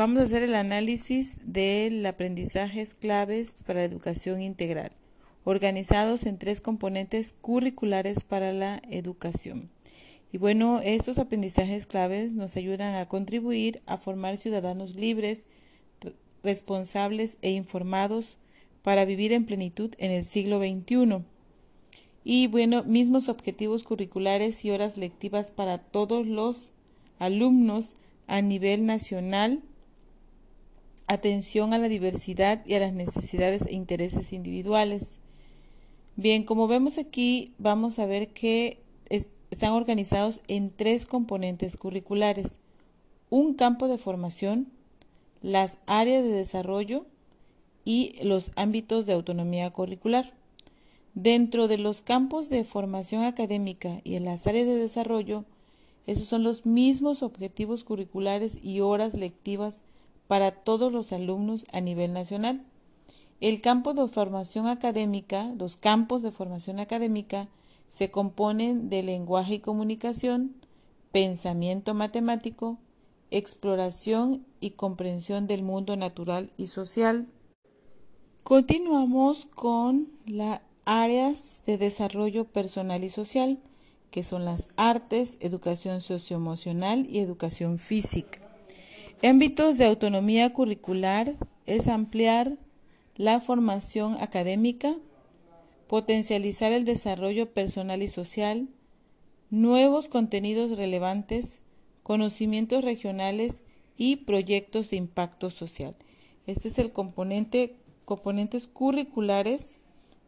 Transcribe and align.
Vamos 0.00 0.20
a 0.20 0.24
hacer 0.24 0.42
el 0.42 0.54
análisis 0.54 1.34
del 1.44 2.06
aprendizaje 2.06 2.86
claves 2.98 3.56
para 3.66 3.80
la 3.80 3.84
educación 3.84 4.40
integral, 4.40 4.92
organizados 5.44 6.24
en 6.24 6.38
tres 6.38 6.62
componentes 6.62 7.34
curriculares 7.42 8.24
para 8.24 8.54
la 8.54 8.80
educación. 8.88 9.68
Y 10.32 10.38
bueno, 10.38 10.80
estos 10.82 11.18
aprendizajes 11.18 11.84
claves 11.84 12.32
nos 12.32 12.56
ayudan 12.56 12.94
a 12.94 13.08
contribuir 13.08 13.82
a 13.84 13.98
formar 13.98 14.38
ciudadanos 14.38 14.94
libres, 14.94 15.44
responsables 16.42 17.36
e 17.42 17.50
informados 17.50 18.38
para 18.82 19.04
vivir 19.04 19.34
en 19.34 19.44
plenitud 19.44 19.90
en 19.98 20.12
el 20.12 20.24
siglo 20.24 20.60
XXI. 20.60 21.26
Y 22.24 22.46
bueno, 22.46 22.84
mismos 22.84 23.28
objetivos 23.28 23.84
curriculares 23.84 24.64
y 24.64 24.70
horas 24.70 24.96
lectivas 24.96 25.50
para 25.50 25.76
todos 25.76 26.26
los 26.26 26.70
alumnos 27.18 27.92
a 28.28 28.40
nivel 28.40 28.86
nacional 28.86 29.60
atención 31.10 31.74
a 31.74 31.78
la 31.78 31.88
diversidad 31.88 32.64
y 32.64 32.74
a 32.74 32.78
las 32.78 32.92
necesidades 32.92 33.66
e 33.66 33.74
intereses 33.74 34.32
individuales. 34.32 35.16
Bien, 36.14 36.44
como 36.44 36.68
vemos 36.68 36.98
aquí, 36.98 37.52
vamos 37.58 37.98
a 37.98 38.06
ver 38.06 38.28
que 38.28 38.78
están 39.50 39.72
organizados 39.72 40.38
en 40.46 40.70
tres 40.70 41.06
componentes 41.06 41.76
curriculares. 41.76 42.54
Un 43.28 43.54
campo 43.54 43.88
de 43.88 43.98
formación, 43.98 44.68
las 45.42 45.78
áreas 45.86 46.22
de 46.22 46.30
desarrollo 46.30 47.06
y 47.84 48.14
los 48.22 48.52
ámbitos 48.54 49.06
de 49.06 49.14
autonomía 49.14 49.68
curricular. 49.70 50.32
Dentro 51.14 51.66
de 51.66 51.78
los 51.78 52.00
campos 52.00 52.50
de 52.50 52.62
formación 52.62 53.24
académica 53.24 54.00
y 54.04 54.14
en 54.14 54.26
las 54.26 54.46
áreas 54.46 54.66
de 54.66 54.76
desarrollo, 54.76 55.44
esos 56.06 56.28
son 56.28 56.44
los 56.44 56.66
mismos 56.66 57.24
objetivos 57.24 57.82
curriculares 57.82 58.58
y 58.62 58.78
horas 58.78 59.14
lectivas 59.14 59.80
para 60.30 60.52
todos 60.52 60.92
los 60.92 61.10
alumnos 61.10 61.66
a 61.72 61.80
nivel 61.80 62.12
nacional. 62.12 62.64
El 63.40 63.60
campo 63.60 63.94
de 63.94 64.06
formación 64.06 64.68
académica, 64.68 65.52
los 65.58 65.74
campos 65.74 66.22
de 66.22 66.30
formación 66.30 66.78
académica, 66.78 67.48
se 67.88 68.12
componen 68.12 68.88
de 68.90 69.02
lenguaje 69.02 69.54
y 69.54 69.58
comunicación, 69.58 70.54
pensamiento 71.10 71.94
matemático, 71.94 72.78
exploración 73.32 74.46
y 74.60 74.70
comprensión 74.70 75.48
del 75.48 75.64
mundo 75.64 75.96
natural 75.96 76.52
y 76.56 76.68
social. 76.68 77.26
Continuamos 78.44 79.46
con 79.46 80.12
las 80.26 80.60
áreas 80.84 81.62
de 81.66 81.76
desarrollo 81.76 82.44
personal 82.44 83.02
y 83.02 83.08
social, 83.08 83.58
que 84.12 84.22
son 84.22 84.44
las 84.44 84.68
artes, 84.76 85.38
educación 85.40 86.00
socioemocional 86.00 87.04
y 87.10 87.18
educación 87.18 87.78
física. 87.78 88.49
Ámbitos 89.22 89.76
de 89.76 89.84
autonomía 89.84 90.50
curricular 90.54 91.34
es 91.66 91.88
ampliar 91.88 92.56
la 93.16 93.38
formación 93.42 94.16
académica, 94.18 94.96
potencializar 95.88 96.72
el 96.72 96.86
desarrollo 96.86 97.52
personal 97.52 98.02
y 98.02 98.08
social, 98.08 98.68
nuevos 99.50 100.08
contenidos 100.08 100.70
relevantes, 100.70 101.60
conocimientos 102.02 102.82
regionales 102.82 103.60
y 103.98 104.16
proyectos 104.16 104.88
de 104.88 104.96
impacto 104.96 105.50
social. 105.50 105.94
Este 106.46 106.68
es 106.68 106.78
el 106.78 106.90
componente, 106.90 107.76
componentes 108.06 108.68
curriculares 108.68 109.76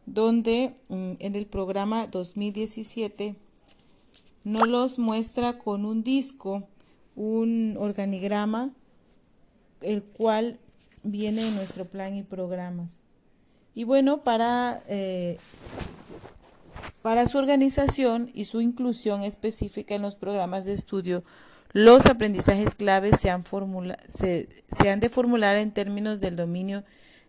donde 0.05 0.75
mm, 0.91 1.13
en 1.19 1.35
el 1.35 1.47
programa 1.47 2.09
2017 2.09 3.37
nos 4.45 4.69
los 4.69 4.99
muestra 4.99 5.59
con 5.59 5.87
un 5.87 6.03
disco, 6.03 6.65
un 7.17 7.79
organigrama 7.79 8.75
el 9.83 10.03
cual 10.03 10.59
viene 11.03 11.47
en 11.47 11.55
nuestro 11.55 11.85
plan 11.85 12.15
y 12.17 12.23
programas. 12.23 13.03
Y 13.75 13.85
bueno, 13.85 14.23
para, 14.23 14.83
eh, 14.89 15.39
para 17.01 17.27
su 17.27 17.39
organización 17.39 18.31
y 18.35 18.45
su 18.45 18.61
inclusión 18.61 19.23
específica 19.23 19.95
en 19.95 20.03
los 20.03 20.17
programas 20.17 20.65
de 20.65 20.75
estudio, 20.75 21.25
los 21.73 22.07
aprendizajes 22.07 22.75
claves 22.75 23.19
se 23.19 23.31
han, 23.31 23.45
se, 24.09 24.49
se 24.71 24.91
han 24.91 25.01
de 25.01 25.09
formular 25.09 25.57
en 25.57 25.73
términos 25.73 26.21
del 26.21 26.37
dominio 26.37 26.85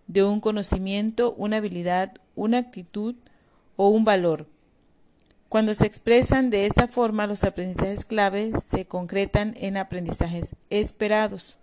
de 0.07 0.23
un 0.23 0.41
conocimiento, 0.41 1.33
una 1.37 1.57
habilidad, 1.57 2.13
una 2.35 2.57
actitud 2.57 3.15
o 3.77 3.87
un 3.87 4.03
valor. 4.03 4.47
Cuando 5.47 5.73
se 5.75 5.85
expresan 5.85 6.49
de 6.49 6.65
esta 6.65 6.87
forma, 6.87 7.27
los 7.27 7.43
aprendizajes 7.43 8.05
claves 8.05 8.63
se 8.67 8.85
concretan 8.85 9.53
en 9.57 9.77
aprendizajes 9.77 10.55
esperados. 10.69 11.57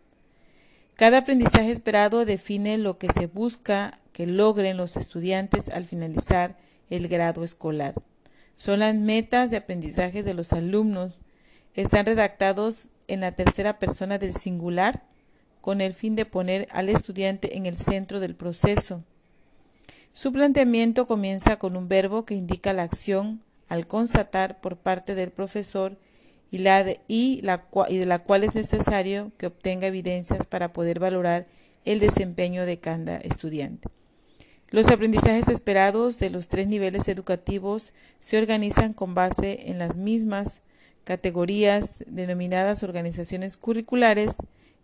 Cada 1.01 1.17
aprendizaje 1.17 1.73
esperado 1.73 2.27
define 2.27 2.77
lo 2.77 2.99
que 2.99 3.11
se 3.11 3.27
busca 3.27 3.99
que 4.13 4.27
logren 4.27 4.77
los 4.77 4.99
estudiantes 4.99 5.71
al 5.71 5.87
finalizar 5.87 6.59
el 6.91 7.09
grado 7.09 7.43
escolar. 7.43 7.95
Son 8.57 8.81
las 8.81 8.95
metas 8.95 9.51
de 9.51 9.57
aprendizaje 9.57 10.23
de 10.23 10.35
los 10.35 10.53
alumnos. 10.53 11.21
Están 11.73 12.05
redactados 12.05 12.89
en 13.09 13.21
la 13.21 13.33
tercera 13.33 13.79
persona 13.79 14.19
del 14.19 14.35
singular 14.35 15.03
con 15.63 15.81
el 15.81 15.95
fin 15.95 16.17
de 16.17 16.27
poner 16.27 16.69
al 16.71 16.91
estudiante 16.91 17.57
en 17.57 17.65
el 17.65 17.79
centro 17.79 18.21
del 18.21 18.35
proceso. 18.35 19.03
Su 20.13 20.35
planteamiento 20.35 21.07
comienza 21.07 21.59
con 21.59 21.79
un 21.79 21.89
verbo 21.89 22.27
que 22.27 22.35
indica 22.35 22.75
la 22.75 22.83
acción 22.83 23.41
al 23.71 23.87
constatar 23.87 24.61
por 24.61 24.77
parte 24.77 25.15
del 25.15 25.31
profesor 25.31 25.97
y, 26.51 26.59
la 26.59 26.85
de, 26.85 27.01
la 27.43 28.19
cual 28.19 28.45
es 28.45 28.55
necesario 28.55 29.33
que 29.39 29.47
obtenga 29.47 29.87
evidencias 29.87 30.47
para 30.47 30.73
poder 30.73 30.99
valorar 30.99 31.47
el 31.85 32.01
desempeño 32.01 32.67
de 32.67 32.79
cada 32.79 33.17
estudiante. 33.19 33.89
Los 34.71 34.89
aprendizajes 34.89 35.49
esperados 35.49 36.19
de 36.19 36.31
los 36.31 36.49
tres 36.49 36.69
niveles 36.69 37.09
educativos 37.09 37.93
se 38.21 38.39
organizan 38.39 38.93
con 38.93 39.15
base 39.15 39.71
en 39.71 39.79
las 39.79 39.97
mismas 39.97 40.61
categorías 41.05 41.91
denominadas 42.07 42.83
organizaciones 42.83 43.57
curriculares, 43.57 44.37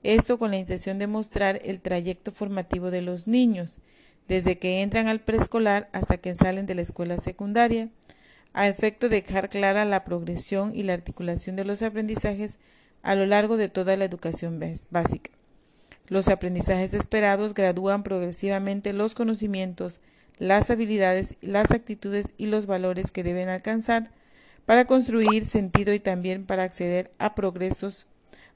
esto 0.03 0.39
con 0.39 0.51
la 0.51 0.57
intención 0.57 0.99
de 0.99 1.07
mostrar 1.07 1.61
el 1.65 1.81
trayecto 1.81 2.33
formativo 2.33 2.91
de 2.91 3.03
los 3.03 3.27
niños, 3.27 3.79
desde 4.29 4.59
que 4.59 4.83
entran 4.83 5.07
al 5.07 5.21
preescolar 5.21 5.89
hasta 5.93 6.17
que 6.17 6.35
salen 6.35 6.67
de 6.67 6.75
la 6.75 6.83
escuela 6.83 7.19
secundaria, 7.19 7.89
a 8.57 8.69
efecto 8.69 9.11
de 9.11 9.21
dejar 9.21 9.51
clara 9.51 9.85
la 9.85 10.03
progresión 10.03 10.75
y 10.75 10.83
la 10.83 10.95
articulación 10.95 11.57
de 11.57 11.67
los 11.67 11.83
aprendizajes 11.83 12.57
a 13.03 13.15
lo 13.15 13.27
largo 13.27 13.59
de 13.59 13.69
toda 13.69 13.99
la 13.99 14.07
educación 14.07 14.59
básica. 14.91 15.31
Los 16.09 16.29
aprendizajes 16.29 16.95
esperados 16.95 17.53
gradúan 17.53 18.03
progresivamente 18.03 18.95
los 18.95 19.15
conocimientos, 19.15 20.01
las 20.39 20.71
habilidades, 20.71 21.37
las 21.43 21.71
actitudes 21.71 22.29
y 22.39 22.47
los 22.47 22.65
valores 22.65 23.11
que 23.11 23.23
deben 23.23 23.51
alcanzar 23.51 24.11
para 24.65 24.87
construir 24.87 25.45
sentido 25.45 25.93
y 25.93 26.01
también 26.01 26.47
para 26.47 26.63
acceder 26.63 27.13
a 27.19 27.35
progresos, 27.35 28.07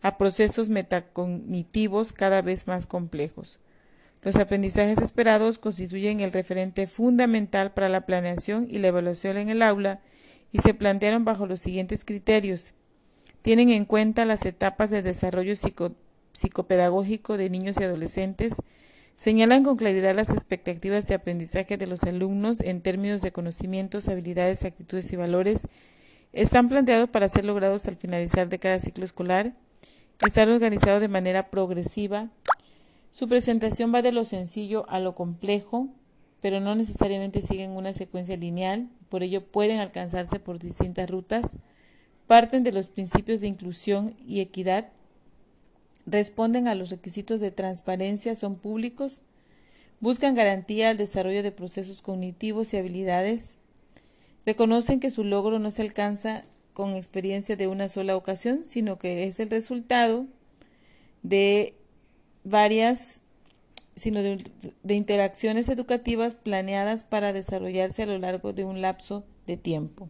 a 0.01 0.17
procesos 0.17 0.71
metacognitivos 0.71 2.15
cada 2.15 2.41
vez 2.41 2.67
más 2.67 2.87
complejos. 2.87 3.59
Los 4.23 4.37
aprendizajes 4.37 4.99
esperados 4.99 5.59
constituyen 5.59 6.21
el 6.21 6.33
referente 6.33 6.87
fundamental 6.87 7.73
para 7.73 7.89
la 7.89 8.05
planeación 8.05 8.67
y 8.69 8.79
la 8.79 8.89
evaluación 8.89 9.39
en 9.39 9.49
el 9.49 9.63
aula 9.63 10.01
y 10.53 10.59
se 10.59 10.75
plantearon 10.75 11.25
bajo 11.25 11.47
los 11.47 11.61
siguientes 11.61 12.05
criterios. 12.05 12.75
Tienen 13.41 13.71
en 13.71 13.87
cuenta 13.87 14.27
las 14.27 14.45
etapas 14.45 14.91
de 14.91 15.03
desarrollo 15.03 15.55
psicopedagógico 16.35 17.39
de 17.39 17.49
niños 17.49 17.77
y 17.81 17.85
adolescentes, 17.85 18.57
señalan 19.17 19.65
con 19.65 19.77
claridad 19.77 20.15
las 20.15 20.31
expectativas 20.31 21.07
de 21.07 21.15
aprendizaje 21.15 21.79
de 21.79 21.87
los 21.87 22.03
alumnos 22.05 22.61
en 22.61 22.83
términos 22.83 23.23
de 23.23 23.33
conocimientos, 23.33 24.09
habilidades, 24.09 24.65
actitudes 24.65 25.11
y 25.13 25.17
valores, 25.17 25.67
están 26.33 26.69
planteados 26.69 27.09
para 27.09 27.29
ser 27.29 27.47
logrados 27.47 27.87
al 27.87 27.97
finalizar 27.97 28.49
de 28.51 28.59
cada 28.59 28.79
ciclo 28.81 29.05
escolar, 29.05 29.55
están 30.27 30.51
organizados 30.51 31.01
de 31.01 31.09
manera 31.09 31.51
progresiva, 31.51 32.29
su 33.11 33.29
presentación 33.29 33.93
va 33.95 34.03
de 34.03 34.13
lo 34.13 34.25
sencillo 34.25 34.87
a 34.89 35.01
lo 35.01 35.15
complejo, 35.15 35.89
pero 36.41 36.61
no 36.61 36.75
necesariamente 36.75 37.43
siguen 37.43 37.73
una 37.73 37.93
secuencia 37.93 38.37
lineal, 38.37 38.89
por 39.09 39.23
ello 39.23 39.45
pueden 39.45 39.79
alcanzarse 39.79 40.39
por 40.39 40.59
distintas 40.59 41.11
rutas, 41.11 41.57
parten 42.27 42.63
de 42.63 42.73
los 42.73 42.89
principios 42.89 43.41
de 43.41 43.49
inclusión 43.49 44.15
y 44.27 44.41
equidad, 44.41 44.89
responden 46.07 46.69
a 46.69 46.75
los 46.75 46.91
requisitos 46.91 47.41
de 47.41 47.51
transparencia, 47.51 48.35
son 48.35 48.57
públicos, 48.57 49.21
buscan 49.99 50.35
garantía 50.35 50.91
al 50.91 50.97
desarrollo 50.97 51.43
de 51.43 51.53
procesos 51.53 52.03
cognitivos 52.03 52.73
y 52.73 52.77
habilidades, 52.77 53.57
reconocen 54.47 55.01
que 55.01 55.11
su 55.11 55.25
logro 55.25 55.59
no 55.59 55.71
se 55.71 55.83
alcanza 55.83 56.45
con 56.73 56.95
experiencia 56.95 57.57
de 57.57 57.67
una 57.67 57.89
sola 57.89 58.17
ocasión, 58.17 58.63
sino 58.67 58.99
que 58.99 59.25
es 59.25 59.41
el 59.41 59.51
resultado 59.51 60.27
de 61.23 61.75
varias, 62.45 63.23
sino 63.97 64.23
de, 64.23 64.41
interacciones 64.89 65.69
educativas 65.69 66.35
planeadas 66.35 67.05
para 67.05 67.33
desarrollarse 67.33 68.03
a 68.03 68.07
lo 68.07 68.19
largo 68.19 68.53
de 68.53 68.65
un 68.65 68.81
lapso 68.81 69.25
de 69.47 69.57
tiempo. 69.57 70.09